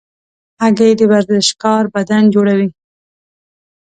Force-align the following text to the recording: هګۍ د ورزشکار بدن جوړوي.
هګۍ 0.61 0.91
د 0.99 1.01
ورزشکار 1.11 1.83
بدن 1.95 2.23
جوړوي. 2.33 2.69